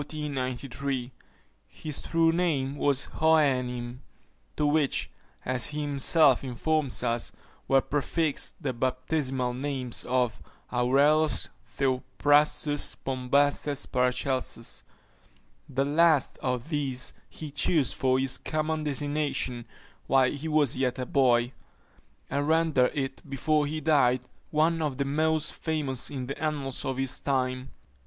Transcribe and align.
His 0.09 0.67
true 2.01 2.31
name 2.31 2.75
was 2.75 3.03
Hohenheim; 3.05 4.01
to 4.57 4.65
which, 4.65 5.11
as 5.45 5.67
he 5.67 5.81
himself 5.81 6.43
informs 6.43 7.03
us, 7.03 7.31
were 7.67 7.81
prefixed 7.81 8.55
the 8.63 8.73
baptismal 8.73 9.53
names 9.53 10.03
of 10.05 10.41
Aureolus 10.73 11.49
Theophrastus 11.77 12.95
Bombastes 12.95 13.85
Paracelsus. 13.85 14.81
The 15.69 15.85
last 15.85 16.39
of 16.39 16.69
these 16.69 17.13
he 17.29 17.51
chose 17.51 17.93
for 17.93 18.17
his 18.17 18.39
common 18.39 18.83
designation 18.83 19.65
while 20.07 20.31
he 20.31 20.47
was 20.47 20.75
yet 20.77 20.97
a 20.97 21.05
boy; 21.05 21.53
and 22.27 22.47
rendered 22.47 22.89
it, 22.97 23.21
before 23.29 23.67
he 23.67 23.79
died, 23.79 24.21
one 24.49 24.81
of 24.81 24.97
the 24.97 25.05
most 25.05 25.53
famous 25.53 26.09
in 26.09 26.25
the 26.25 26.41
annals 26.43 26.85
of 26.85 26.97
his 26.97 27.19
time. 27.19 27.69